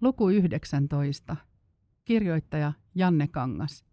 Luku 0.00 0.28
19. 0.30 1.36
Kirjoittaja 2.04 2.72
Janne 2.94 3.28
Kangas. 3.28 3.84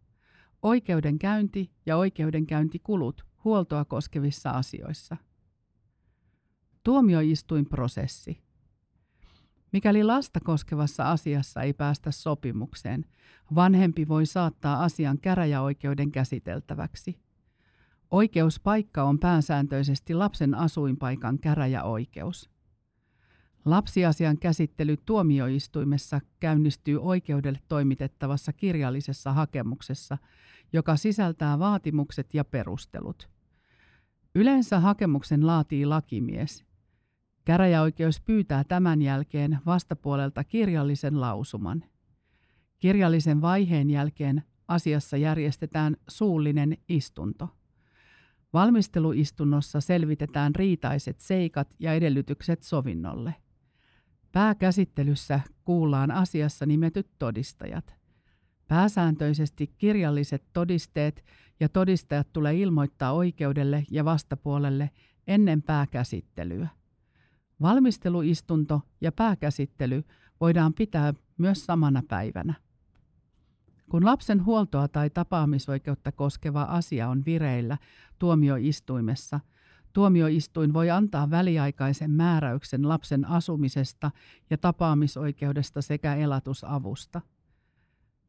Oikeudenkäynti 0.62 1.72
ja 1.86 1.98
oikeudenkäyntikulut 1.98 3.26
huoltoa 3.44 3.86
koskevissa 3.86 4.50
asioissa. 4.50 5.18
Tuomioistuinprosessi. 6.84 8.42
Mikäli 9.74 10.04
lasta 10.04 10.40
koskevassa 10.40 11.12
asiassa 11.12 11.62
ei 11.62 11.74
päästä 11.74 12.12
sopimukseen, 12.12 13.06
vanhempi 13.56 14.08
voi 14.08 14.26
saattaa 14.26 14.84
asian 14.84 15.18
käräjäoikeuden 15.20 16.12
käsiteltäväksi. 16.12 17.20
Oikeuspaikka 18.12 19.04
on 19.04 19.20
pääsääntöisesti 19.20 20.14
lapsen 20.14 20.56
asuinpaikan 20.56 21.40
käräjäoikeus. 21.40 22.57
Lapsiasian 23.68 24.38
käsittely 24.38 24.98
tuomioistuimessa 25.06 26.22
käynnistyy 26.40 27.02
oikeudelle 27.02 27.60
toimitettavassa 27.68 28.54
kirjallisessa 28.54 29.34
hakemuksessa, 29.34 30.18
joka 30.74 30.96
sisältää 30.96 31.60
vaatimukset 31.60 32.34
ja 32.34 32.46
perustelut. 32.46 33.30
Yleensä 34.36 34.80
hakemuksen 34.80 35.48
laatii 35.48 35.86
lakimies. 35.86 36.66
Käräjäoikeus 37.46 38.22
pyytää 38.22 38.64
tämän 38.64 39.02
jälkeen 39.02 39.60
vastapuolelta 39.66 40.44
kirjallisen 40.44 41.22
lausuman. 41.22 41.84
Kirjallisen 42.80 43.42
vaiheen 43.42 43.90
jälkeen 43.90 44.44
asiassa 44.68 45.18
järjestetään 45.18 45.98
suullinen 46.08 46.78
istunto. 46.90 47.50
Valmisteluistunnossa 48.54 49.82
selvitetään 49.82 50.56
riitaiset 50.56 51.20
seikat 51.20 51.76
ja 51.80 51.94
edellytykset 51.94 52.64
sovinnolle. 52.64 53.36
Pääkäsittelyssä 54.32 55.40
kuullaan 55.66 56.12
asiassa 56.12 56.66
nimetyt 56.66 57.08
todistajat. 57.20 57.96
Pääsääntöisesti 58.68 59.68
kirjalliset 59.78 60.44
todisteet 60.54 61.26
ja 61.60 61.70
todistajat 61.70 62.34
tulee 62.34 62.56
ilmoittaa 62.56 63.12
oikeudelle 63.12 63.86
ja 63.92 64.06
vastapuolelle 64.06 64.90
ennen 65.28 65.62
pääkäsittelyä. 65.62 66.68
Valmisteluistunto 67.62 68.82
ja 69.02 69.12
pääkäsittely 69.12 70.04
voidaan 70.40 70.74
pitää 70.74 71.14
myös 71.38 71.66
samana 71.66 72.04
päivänä. 72.08 72.54
Kun 73.90 74.06
lapsen 74.06 74.46
huoltoa 74.46 74.88
tai 74.88 75.10
tapaamisoikeutta 75.10 76.12
koskeva 76.12 76.62
asia 76.62 77.10
on 77.10 77.26
vireillä 77.26 77.78
tuomioistuimessa, 78.20 79.40
tuomioistuin 79.98 80.74
voi 80.74 80.90
antaa 80.90 81.30
väliaikaisen 81.30 82.12
määräyksen 82.12 82.90
lapsen 82.90 83.26
asumisesta 83.26 84.12
ja 84.50 84.58
tapaamisoikeudesta 84.58 85.82
sekä 85.82 86.16
elatusavusta. 86.16 87.22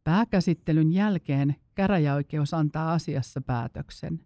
Pääkäsittelyn 0.05 0.93
jälkeen 0.93 1.57
käräjäoikeus 1.75 2.55
antaa 2.55 2.93
asiassa 2.93 3.41
päätöksen. 3.41 4.21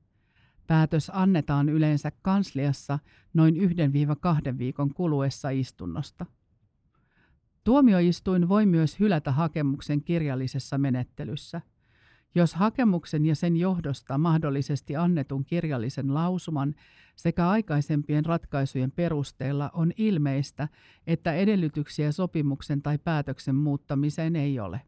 Päätös 0.67 1.11
annetaan 1.15 1.69
yleensä 1.69 2.13
kansliassa 2.23 2.99
noin 3.35 3.55
1-2 3.55 4.59
viikon 4.59 4.95
kuluessa 4.95 5.51
istunnosta. 5.51 6.27
Tuomioistuin 7.65 8.49
voi 8.49 8.67
myös 8.67 9.01
hylätä 9.01 9.33
hakemuksen 9.33 10.03
kirjallisessa 10.05 10.79
menettelyssä. 10.79 11.61
Jos 12.35 12.55
hakemuksen 12.55 13.27
ja 13.27 13.35
sen 13.35 13.57
johdosta 13.57 14.19
mahdollisesti 14.19 14.97
annetun 14.97 15.45
kirjallisen 15.45 16.15
lausuman 16.15 16.75
sekä 17.17 17.49
aikaisempien 17.49 18.25
ratkaisujen 18.25 18.91
perusteella 18.91 19.71
on 19.73 19.93
ilmeistä, 19.97 20.69
että 21.07 21.33
edellytyksiä 21.33 22.13
sopimuksen 22.13 22.83
tai 22.83 22.99
päätöksen 22.99 23.55
muuttamiseen 23.55 24.37
ei 24.37 24.61
ole. 24.61 24.81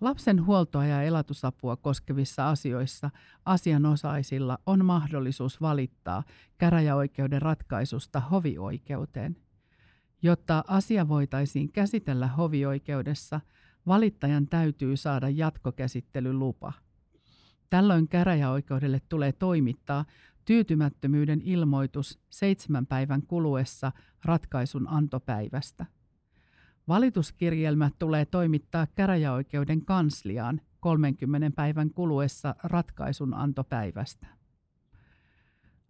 Lapsen 0.00 0.46
huoltoa 0.46 0.84
ja 0.86 1.02
elatusapua 1.02 1.76
koskevissa 1.76 2.48
asioissa 2.50 3.10
asianosaisilla 3.44 4.58
on 4.66 4.84
mahdollisuus 4.84 5.60
valittaa 5.60 6.22
käräjäoikeuden 6.58 7.42
ratkaisusta 7.42 8.20
hovioikeuteen. 8.20 9.36
Jotta 10.22 10.64
asia 10.66 11.08
voitaisiin 11.08 11.72
käsitellä 11.72 12.26
hovioikeudessa, 12.26 13.40
valittajan 13.86 14.46
täytyy 14.46 14.96
saada 14.96 15.28
jatkokäsittelylupa. 15.28 16.72
Tällöin 17.70 18.08
käräjäoikeudelle 18.08 19.00
tulee 19.08 19.32
toimittaa 19.32 20.04
tyytymättömyyden 20.44 21.40
ilmoitus 21.44 22.20
seitsemän 22.30 22.86
päivän 22.86 23.22
kuluessa 23.22 23.92
ratkaisun 24.24 24.88
antopäivästä. 24.88 25.86
Valituskirjelmä 26.88 27.90
tulee 27.98 28.24
toimittaa 28.26 28.86
käräjäoikeuden 28.94 29.84
kansliaan 29.84 30.60
30 30.80 31.50
päivän 31.56 31.90
kuluessa 31.90 32.54
ratkaisun 32.62 33.34
antopäivästä. 33.34 34.39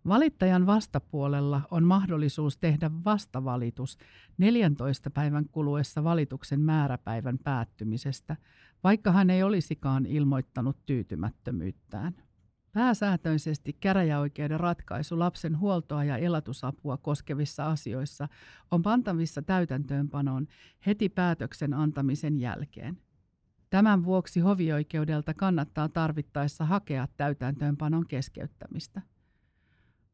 Valittajan 0.09 0.67
vastapuolella 0.67 1.61
on 1.71 1.85
mahdollisuus 1.85 2.59
tehdä 2.59 2.91
vastavalitus 3.05 3.99
14 4.39 5.11
päivän 5.11 5.45
kuluessa 5.53 6.05
valituksen 6.05 6.61
määräpäivän 6.61 7.39
päättymisestä, 7.39 8.37
vaikka 8.85 9.13
hän 9.13 9.31
ei 9.31 9.43
olisikaan 9.43 10.07
ilmoittanut 10.07 10.77
tyytymättömyyttään. 10.87 12.15
Pääsääntöisesti 12.73 13.73
käräjäoikeuden 13.73 14.61
ratkaisu 14.61 15.19
lapsen 15.19 15.59
huoltoa 15.59 16.05
ja 16.05 16.17
elatusapua 16.17 16.97
koskevissa 16.97 17.67
asioissa 17.67 18.29
on 18.71 18.83
pantavissa 18.83 19.43
täytäntöönpanoon 19.43 20.47
heti 20.87 21.09
päätöksen 21.09 21.75
antamisen 21.75 22.41
jälkeen. 22.41 22.99
Tämän 23.71 24.05
vuoksi 24.05 24.41
hovioikeudelta 24.41 25.35
kannattaa 25.35 25.89
tarvittaessa 25.89 26.65
hakea 26.65 27.09
täytäntöönpanon 27.17 28.07
keskeyttämistä. 28.09 29.03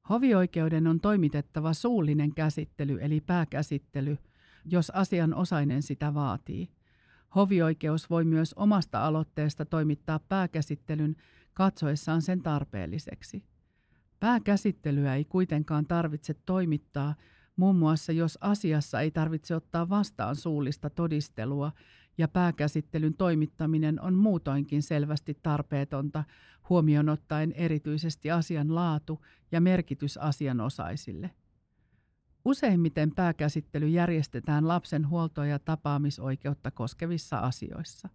Hovioikeuden 0.09 0.87
on 0.87 1.01
toimitettava 1.01 1.73
suullinen 1.73 2.35
käsittely 2.35 2.99
eli 3.01 3.21
pääkäsittely, 3.21 4.19
jos 4.65 4.91
asianosainen 4.91 5.83
sitä 5.83 6.15
vaatii. 6.15 6.69
Hovioikeus 7.35 8.11
voi 8.11 8.25
myös 8.25 8.55
omasta 8.55 9.07
aloitteesta 9.07 9.65
toimittaa 9.65 10.19
pääkäsittelyn 10.19 11.17
katsoessaan 11.55 12.23
sen 12.23 12.43
tarpeelliseksi. 12.43 13.43
Pääkäsittelyä 14.21 15.15
ei 15.15 15.25
kuitenkaan 15.25 15.87
tarvitse 15.87 16.35
toimittaa, 16.35 17.15
muun 17.57 17.77
muassa 17.77 18.13
jos 18.13 18.39
asiassa 18.41 19.01
ei 19.01 19.11
tarvitse 19.11 19.55
ottaa 19.55 19.89
vastaan 19.89 20.37
suullista 20.37 20.91
todistelua 20.91 21.73
ja 22.19 22.29
pääkäsittelyn 22.29 23.15
toimittaminen 23.15 24.01
on 24.01 24.15
muutoinkin 24.15 24.83
selvästi 24.83 25.39
tarpeetonta 25.43 26.25
huomioon 26.69 27.09
ottaen 27.09 27.53
erityisesti 27.53 28.31
asian 28.31 28.75
laatu 28.75 29.25
ja 29.53 29.61
merkitys 29.61 30.17
asianosaisille. 30.19 31.31
Useimmiten 32.45 33.15
pääkäsittely 33.15 33.89
järjestetään 33.89 34.69
lapsen 34.69 35.09
huoltoa 35.09 35.47
ja 35.47 35.59
tapaamisoikeutta 35.59 36.71
koskevissa 36.71 37.39
asioissa. 37.39 38.09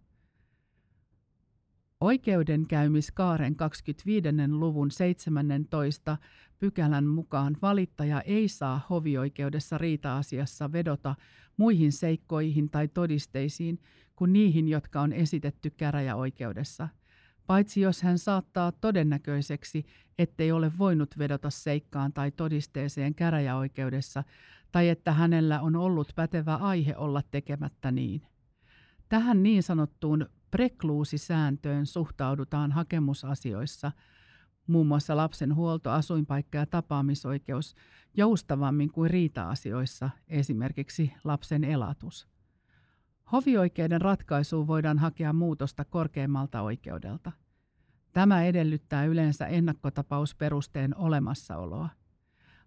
Oikeudenkäymiskaaren 2.02 3.56
25. 3.56 4.28
luvun 4.48 4.90
17 4.90 6.16
pykälän 6.58 7.06
mukaan 7.06 7.56
valittaja 7.62 8.20
ei 8.20 8.48
saa 8.48 8.86
hovioikeudessa 8.90 9.78
riita-asiassa 9.78 10.72
vedota 10.72 11.14
muihin 11.56 11.92
seikkoihin 11.92 12.70
tai 12.70 12.88
todisteisiin 12.88 13.80
kuin 14.16 14.32
niihin, 14.32 14.68
jotka 14.68 15.00
on 15.00 15.12
esitetty 15.12 15.70
käräjäoikeudessa, 15.70 16.88
paitsi 17.46 17.80
jos 17.80 18.02
hän 18.02 18.18
saattaa 18.18 18.72
todennäköiseksi, 18.72 19.86
ettei 20.18 20.52
ole 20.52 20.72
voinut 20.78 21.18
vedota 21.18 21.50
seikkaan 21.50 22.12
tai 22.12 22.30
todisteeseen 22.30 23.14
käräjäoikeudessa 23.14 24.24
tai 24.72 24.88
että 24.88 25.12
hänellä 25.12 25.60
on 25.60 25.76
ollut 25.76 26.12
pätevä 26.14 26.54
aihe 26.54 26.96
olla 26.96 27.22
tekemättä 27.30 27.92
niin. 27.92 28.22
Tähän 29.08 29.42
niin 29.42 29.62
sanottuun 29.62 30.26
prekluusisääntöön 30.52 31.86
suhtaudutaan 31.86 32.72
hakemusasioissa, 32.72 33.92
muun 34.66 34.86
muassa 34.86 35.16
lapsen 35.16 35.54
huolto, 35.54 35.90
asuinpaikka 35.90 36.58
ja 36.58 36.66
tapaamisoikeus, 36.66 37.74
joustavammin 38.14 38.92
kuin 38.92 39.10
riita-asioissa, 39.10 40.10
esimerkiksi 40.28 41.12
lapsen 41.24 41.64
elatus. 41.64 42.28
Hovioikeuden 43.32 44.00
ratkaisuun 44.00 44.66
voidaan 44.66 44.98
hakea 44.98 45.32
muutosta 45.32 45.84
korkeimmalta 45.84 46.62
oikeudelta. 46.62 47.32
Tämä 48.12 48.44
edellyttää 48.44 49.04
yleensä 49.04 49.46
ennakkotapausperusteen 49.46 50.96
olemassaoloa. 50.96 51.88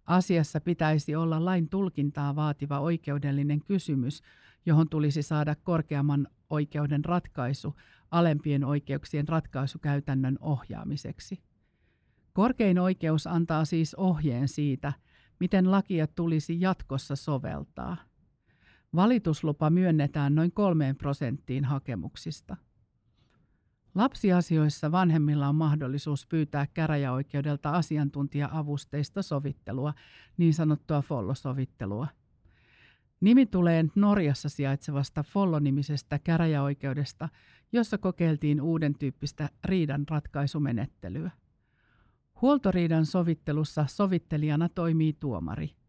Asiassa 0.06 0.62
pitäisi 0.62 1.16
olla 1.16 1.46
lain 1.46 1.70
tulkintaa 1.70 2.36
vaativa 2.36 2.80
oikeudellinen 2.80 3.62
kysymys, 3.66 4.22
johon 4.66 4.90
tulisi 4.90 5.22
saada 5.22 5.56
korkeamman 5.56 6.28
oikeuden 6.50 7.06
ratkaisu 7.06 7.76
alempien 8.12 8.64
oikeuksien 8.64 9.28
ratkaisukäytännön 9.28 10.38
ohjaamiseksi. 10.42 11.42
Korkein 12.34 12.80
oikeus 12.80 13.28
antaa 13.28 13.66
siis 13.66 13.96
ohjeen 13.96 14.48
siitä, 14.48 14.94
miten 15.40 15.72
lakia 15.72 16.08
tulisi 16.08 16.62
jatkossa 16.62 17.16
soveltaa. 17.16 17.98
Valituslupa 18.96 19.70
myönnetään 19.70 20.36
noin 20.36 20.52
kolmeen 20.52 20.96
prosenttiin 20.96 21.66
hakemuksista. 21.66 22.58
Lapsiasioissa 23.96 24.92
vanhemmilla 24.92 25.48
on 25.48 25.56
mahdollisuus 25.56 26.28
pyytää 26.28 26.68
käräjäoikeudelta 26.68 27.72
asiantuntija-avusteista 27.72 29.22
sovittelua, 29.22 29.94
niin 30.38 30.54
sanottua 30.54 31.02
follosovittelua. 31.02 32.08
Nimi 33.22 33.46
tulee 33.46 33.86
Norjassa 33.96 34.50
sijaitsevasta 34.50 35.24
Follo-nimisestä 35.24 36.20
käräjäoikeudesta, 36.20 37.30
jossa 37.72 37.98
kokeiltiin 37.98 38.62
uuden 38.62 38.96
tyyppistä 39.00 39.50
riidan 39.66 40.06
ratkaisumenettelyä. 40.10 41.32
Huoltoriidan 42.42 43.06
sovittelussa 43.06 43.86
sovittelijana 43.88 44.70
toimii 44.70 45.14
tuomari– 45.14 45.76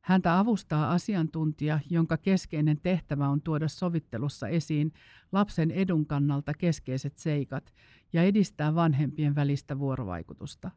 Häntä 0.00 0.38
avustaa 0.38 0.92
asiantuntija, 0.92 1.80
jonka 1.90 2.16
keskeinen 2.16 2.80
tehtävä 2.82 3.28
on 3.28 3.42
tuoda 3.42 3.68
sovittelussa 3.68 4.48
esiin 4.48 4.92
lapsen 5.32 5.70
edun 5.70 6.06
kannalta 6.06 6.54
keskeiset 6.54 7.18
seikat 7.18 7.74
ja 8.12 8.22
edistää 8.22 8.74
vanhempien 8.74 9.34
välistä 9.34 9.78
vuorovaikutusta. 9.78 10.70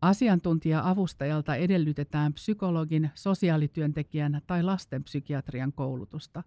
Asiantuntija-avustajalta 0.00 1.54
edellytetään 1.54 2.32
psykologin, 2.32 3.10
sosiaalityöntekijän 3.14 4.42
tai 4.46 4.62
lastenpsykiatrian 4.62 5.72
koulutusta. 5.72 6.42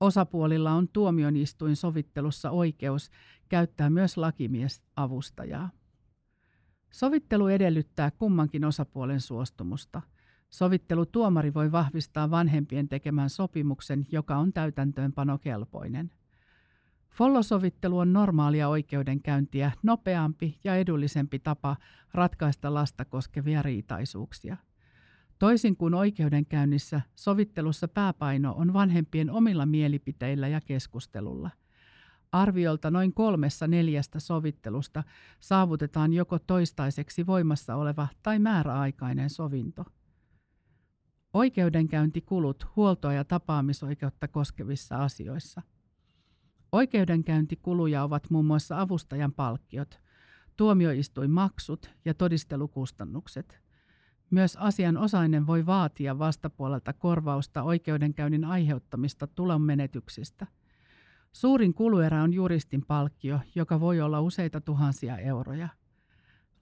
Osapuolilla 0.00 0.72
on 0.72 0.88
tuomioistuin 0.88 1.76
sovittelussa 1.76 2.50
oikeus 2.50 3.10
käyttää 3.48 3.90
myös 3.90 4.16
lakimiesavustajaa. 4.16 5.70
Sovittelu 6.90 7.48
edellyttää 7.48 8.10
kummankin 8.10 8.64
osapuolen 8.64 9.20
suostumusta– 9.20 10.02
Sovittelutuomari 10.50 11.54
voi 11.54 11.72
vahvistaa 11.72 12.30
vanhempien 12.30 12.88
tekemän 12.88 13.30
sopimuksen, 13.30 14.06
joka 14.12 14.36
on 14.36 14.52
täytäntöönpanokelpoinen. 14.52 16.10
Follosovittelu 17.16 17.98
on 17.98 18.12
normaalia 18.12 18.68
oikeudenkäyntiä, 18.68 19.72
nopeampi 19.82 20.60
ja 20.64 20.76
edullisempi 20.76 21.38
tapa 21.38 21.76
ratkaista 22.14 22.74
lasta 22.74 23.04
koskevia 23.04 23.62
riitaisuuksia. 23.62 24.56
Toisin 25.38 25.76
kuin 25.76 25.94
oikeudenkäynnissä, 25.94 27.00
sovittelussa 27.14 27.88
pääpaino 27.88 28.54
on 28.56 28.72
vanhempien 28.72 29.30
omilla 29.30 29.66
mielipiteillä 29.66 30.48
ja 30.48 30.60
keskustelulla. 30.60 31.50
Arviolta 32.32 32.90
noin 32.90 33.14
kolmessa 33.14 33.66
neljästä 33.66 34.20
sovittelusta 34.20 35.04
saavutetaan 35.40 36.12
joko 36.12 36.38
toistaiseksi 36.38 37.26
voimassa 37.26 37.76
oleva 37.76 38.08
tai 38.22 38.38
määräaikainen 38.38 39.30
sovinto– 39.30 39.84
Oikeudenkäyntikulut 41.36 42.66
huoltoa 42.76 43.12
ja 43.12 43.24
tapaamisoikeutta 43.24 44.28
koskevissa 44.28 44.96
asioissa. 44.96 45.62
Oikeudenkäyntikuluja 46.76 48.02
ovat 48.02 48.30
muun 48.30 48.44
muassa 48.44 48.80
avustajan 48.80 49.32
palkkiot, 49.32 50.00
tuomioistuinmaksut 50.56 51.90
ja 52.04 52.14
todistelukustannukset. 52.14 53.60
Myös 54.30 54.56
asianosainen 54.56 55.46
voi 55.46 55.66
vaatia 55.66 56.18
vastapuolelta 56.18 56.92
korvausta 56.92 57.62
oikeudenkäynnin 57.62 58.44
aiheuttamista 58.44 59.26
tulonmenetyksistä. 59.26 60.46
Suurin 61.32 61.74
kuluerä 61.74 62.22
on 62.22 62.32
juristin 62.32 62.84
palkkio, 62.86 63.40
joka 63.54 63.80
voi 63.80 64.00
olla 64.00 64.20
useita 64.20 64.60
tuhansia 64.60 65.18
euroja. 65.18 65.68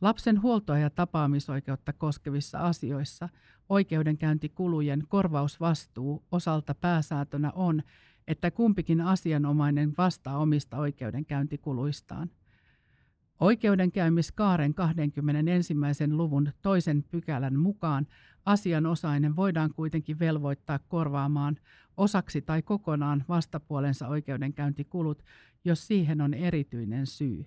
Lapsen 0.00 0.43
huoltoa 0.43 0.78
ja 0.78 0.90
tapaamisoikeutta 0.90 1.93
koskevissa 1.93 2.58
asioissa 2.58 3.28
oikeudenkäyntikulujen 3.69 5.05
korvausvastuu 5.08 6.25
osalta 6.32 6.75
pääsäätönä 6.75 7.52
on, 7.55 7.82
että 8.29 8.50
kumpikin 8.50 9.00
asianomainen 9.00 9.94
vastaa 9.99 10.38
omista 10.38 10.76
oikeudenkäyntikuluistaan. 10.76 12.31
Oikeudenkäymiskaaren 13.41 14.75
21. 14.75 15.75
luvun 16.12 16.53
toisen 16.62 17.05
pykälän 17.11 17.59
mukaan 17.59 18.06
asianosainen 18.47 19.37
voidaan 19.37 19.75
kuitenkin 19.75 20.19
velvoittaa 20.19 20.79
korvaamaan 20.79 21.56
osaksi 21.97 22.43
tai 22.43 22.62
kokonaan 22.62 23.25
vastapuolensa 23.29 24.09
oikeudenkäyntikulut, 24.09 25.23
jos 25.65 25.87
siihen 25.87 26.20
on 26.20 26.35
erityinen 26.35 27.06
syy. 27.06 27.47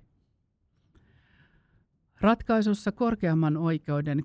Ratkaisussa 2.22 2.92
korkeamman 2.92 3.58
oikeuden 3.58 4.20
2014-96 4.20 4.24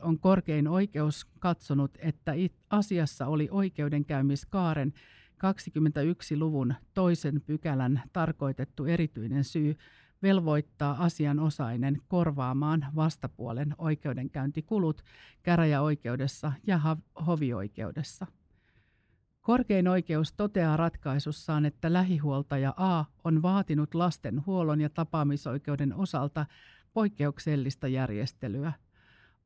on 0.00 0.18
korkein 0.18 0.68
oikeus 0.68 1.26
katsonut, 1.38 1.90
että 1.98 2.32
asiassa 2.70 3.26
oli 3.26 3.48
oikeudenkäymiskaaren 3.50 4.92
21-luvun 5.34 6.74
toisen 6.94 7.40
pykälän 7.46 8.02
tarkoitettu 8.12 8.84
erityinen 8.84 9.44
syy 9.44 9.76
velvoittaa 10.22 11.04
asianosainen 11.04 12.00
korvaamaan 12.08 12.86
vastapuolen 12.94 13.74
oikeudenkäyntikulut 13.78 15.02
käräjäoikeudessa 15.42 16.52
ja 16.66 16.80
hovioikeudessa. 17.26 18.26
Korkein 19.46 19.88
oikeus 19.88 20.32
toteaa 20.32 20.76
ratkaisussaan, 20.76 21.66
että 21.66 21.92
lähihuoltaja 21.92 22.74
A 22.76 23.04
on 23.24 23.42
vaatinut 23.42 23.94
lasten 23.94 24.46
huollon 24.46 24.80
ja 24.80 24.90
tapaamisoikeuden 24.90 25.94
osalta 25.94 26.46
poikkeuksellista 26.92 27.88
järjestelyä. 27.88 28.72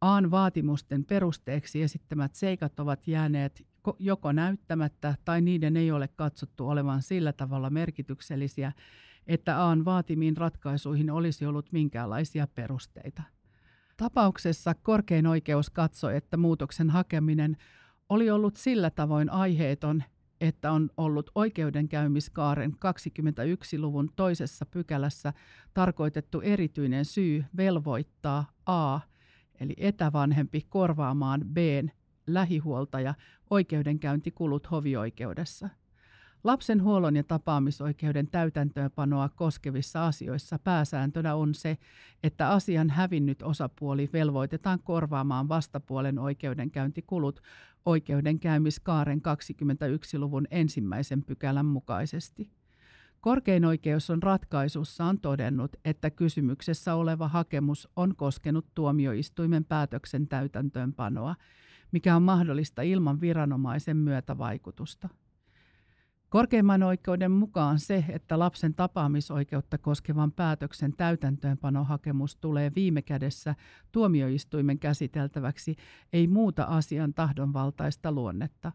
Aan 0.00 0.30
vaatimusten 0.30 1.04
perusteeksi 1.04 1.82
esittämät 1.82 2.34
seikat 2.34 2.80
ovat 2.80 3.08
jääneet 3.08 3.66
joko 3.98 4.32
näyttämättä 4.32 5.14
tai 5.24 5.40
niiden 5.40 5.76
ei 5.76 5.92
ole 5.92 6.08
katsottu 6.08 6.68
olevan 6.68 7.02
sillä 7.02 7.32
tavalla 7.32 7.70
merkityksellisiä, 7.70 8.72
että 9.26 9.62
Aan 9.62 9.84
vaatimiin 9.84 10.36
ratkaisuihin 10.36 11.10
olisi 11.10 11.46
ollut 11.46 11.72
minkäänlaisia 11.72 12.46
perusteita. 12.46 13.22
Tapauksessa 13.96 14.74
korkein 14.74 15.26
oikeus 15.26 15.70
katsoi, 15.70 16.16
että 16.16 16.36
muutoksen 16.36 16.90
hakeminen 16.90 17.56
oli 18.10 18.30
ollut 18.30 18.56
sillä 18.56 18.90
tavoin 18.90 19.30
aiheeton, 19.30 20.02
että 20.40 20.72
on 20.72 20.90
ollut 20.96 21.30
oikeudenkäymiskaaren 21.34 22.72
21-luvun 22.72 24.10
toisessa 24.16 24.66
pykälässä 24.66 25.32
tarkoitettu 25.74 26.40
erityinen 26.40 27.04
syy 27.04 27.44
velvoittaa 27.56 28.50
A, 28.66 29.00
eli 29.60 29.74
etävanhempi 29.76 30.66
korvaamaan 30.68 31.40
B, 31.52 31.56
lähihuoltaja, 32.26 33.14
oikeudenkäyntikulut 33.50 34.70
hovioikeudessa. 34.70 35.68
Lapsen 36.44 36.82
huollon 36.82 37.16
ja 37.16 37.24
tapaamisoikeuden 37.24 38.26
täytäntöönpanoa 38.30 39.28
koskevissa 39.28 40.06
asioissa 40.06 40.58
pääsääntönä 40.58 41.34
on 41.34 41.54
se, 41.54 41.78
että 42.22 42.48
asian 42.48 42.90
hävinnyt 42.90 43.42
osapuoli 43.42 44.10
velvoitetaan 44.12 44.78
korvaamaan 44.84 45.48
vastapuolen 45.48 46.18
oikeudenkäyntikulut 46.18 47.40
oikeudenkäymiskaaren 47.84 49.18
21-luvun 49.18 50.46
ensimmäisen 50.50 51.24
pykälän 51.24 51.66
mukaisesti. 51.66 52.50
Korkein 53.20 53.64
oikeus 53.64 54.10
on 54.10 54.22
ratkaisussaan 54.22 55.20
todennut, 55.20 55.76
että 55.84 56.10
kysymyksessä 56.10 56.94
oleva 56.94 57.28
hakemus 57.28 57.88
on 57.96 58.16
koskenut 58.16 58.66
tuomioistuimen 58.74 59.64
päätöksen 59.64 60.28
täytäntöönpanoa, 60.28 61.34
mikä 61.92 62.16
on 62.16 62.22
mahdollista 62.22 62.82
ilman 62.82 63.20
viranomaisen 63.20 63.96
myötävaikutusta. 63.96 65.08
Korkeimman 66.30 66.82
oikeuden 66.82 67.30
mukaan 67.30 67.78
se, 67.78 68.04
että 68.08 68.38
lapsen 68.38 68.74
tapaamisoikeutta 68.74 69.78
koskevan 69.78 70.32
päätöksen 70.32 70.92
täytäntöönpanohakemus 70.96 72.36
tulee 72.36 72.72
viime 72.74 73.02
kädessä 73.02 73.54
tuomioistuimen 73.92 74.78
käsiteltäväksi, 74.78 75.76
ei 76.12 76.26
muuta 76.26 76.64
asian 76.64 77.14
tahdonvaltaista 77.14 78.12
luonnetta. 78.12 78.72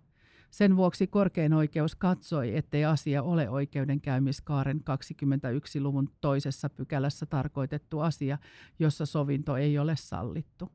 Sen 0.52 0.76
vuoksi 0.76 1.08
korkein 1.08 1.54
oikeus 1.54 1.96
katsoi, 1.96 2.58
ettei 2.58 2.86
asia 2.86 3.24
ole 3.24 3.50
oikeudenkäymiskaaren 3.50 4.80
21-luvun 4.80 6.10
toisessa 6.22 6.70
pykälässä 6.70 7.26
tarkoitettu 7.26 8.00
asia, 8.00 8.38
jossa 8.80 9.06
sovinto 9.06 9.58
ei 9.58 9.80
ole 9.80 9.96
sallittu. 9.96 10.72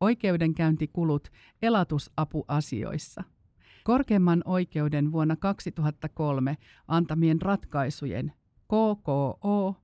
Oikeudenkäyntikulut 0.00 1.28
elatusapuasioissa– 1.62 3.24
Korkeimman 3.88 4.42
oikeuden 4.44 5.12
vuonna 5.12 5.36
2003 5.36 6.56
antamien 6.88 7.42
ratkaisujen 7.42 8.32
KKO 8.64 9.74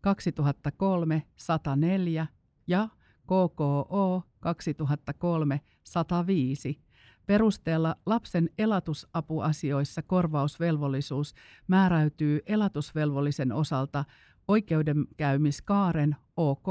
2003 0.00 1.22
104 1.36 2.26
ja 2.66 2.88
KKO 3.22 4.22
2003 4.40 5.60
105 5.84 6.80
perusteella 7.26 7.96
lapsen 8.06 8.50
elatusapuasioissa 8.58 10.02
korvausvelvollisuus 10.02 11.34
määräytyy 11.68 12.40
elatusvelvollisen 12.46 13.52
osalta 13.52 14.04
oikeudenkäymiskaaren 14.48 16.16
OK 16.36 16.66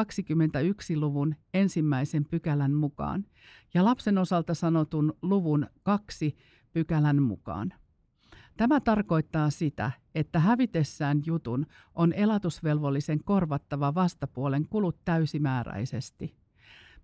21-luvun 0.00 1.34
ensimmäisen 1.54 2.24
pykälän 2.24 2.72
mukaan 2.72 3.24
ja 3.74 3.84
lapsen 3.84 4.18
osalta 4.18 4.54
sanotun 4.54 5.14
luvun 5.22 5.66
2 5.82 6.36
pykälän 6.72 7.22
mukaan. 7.22 7.72
Tämä 8.56 8.80
tarkoittaa 8.80 9.50
sitä, 9.50 9.90
että 10.14 10.38
hävitessään 10.38 11.22
jutun 11.26 11.66
on 11.94 12.12
elatusvelvollisen 12.12 13.24
korvattava 13.24 13.94
vastapuolen 13.94 14.68
kulut 14.68 15.04
täysimääräisesti. 15.04 16.34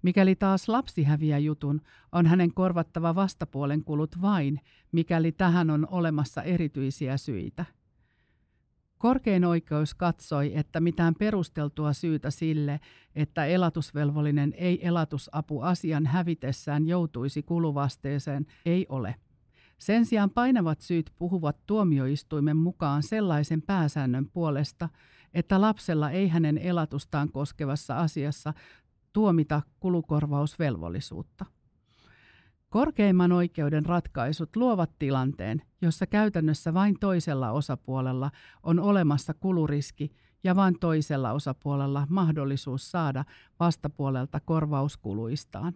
Mikäli 0.03 0.35
taas 0.37 0.69
lapsi 0.69 1.03
häviää 1.03 1.39
jutun, 1.39 1.81
on 2.13 2.27
hänen 2.27 2.55
korvattava 2.55 3.15
vastapuolen 3.15 3.85
kulut 3.85 4.21
vain, 4.21 4.61
mikäli 4.93 5.33
tähän 5.33 5.71
on 5.71 5.87
olemassa 5.91 6.43
erityisiä 6.43 7.17
syitä. 7.17 7.65
Korkein 8.99 9.45
oikeus 9.45 9.95
katsoi, 9.95 10.53
että 10.55 10.81
mitään 10.81 11.15
perusteltua 11.15 11.93
syytä 11.93 12.31
sille, 12.31 12.81
että 13.15 13.45
elatusvelvollinen 13.45 14.55
ei 14.57 14.87
elatusapu 14.87 15.61
asian 15.61 16.07
hävitessään 16.07 16.87
joutuisi 16.87 17.43
kuluvasteeseen, 17.43 18.47
ei 18.67 18.87
ole. 18.89 19.15
Sen 19.79 20.07
sijaan 20.07 20.31
painavat 20.31 20.81
syyt 20.81 21.13
puhuvat 21.19 21.67
tuomioistuimen 21.67 22.57
mukaan 22.57 23.03
sellaisen 23.03 23.63
pääsäännön 23.63 24.29
puolesta, 24.33 24.89
että 25.35 25.61
lapsella 25.61 26.11
ei 26.11 26.29
hänen 26.29 26.59
elatustaan 26.59 27.33
koskevassa 27.33 27.99
asiassa 27.99 28.55
tuomita 29.13 29.63
kulukorvausvelvollisuutta. 29.81 31.45
Korkeimman 32.71 33.33
oikeuden 33.33 33.87
ratkaisut 33.87 34.57
luovat 34.57 34.91
tilanteen, 34.99 35.63
jossa 35.83 36.07
käytännössä 36.07 36.75
vain 36.75 36.97
toisella 37.01 37.51
osapuolella 37.51 38.31
on 38.63 38.81
olemassa 38.81 39.35
kuluriski 39.35 40.13
ja 40.45 40.57
vain 40.57 40.79
toisella 40.81 41.33
osapuolella 41.33 42.07
mahdollisuus 42.11 42.91
saada 42.91 43.25
vastapuolelta 43.61 44.41
korvauskuluistaan. 44.41 45.75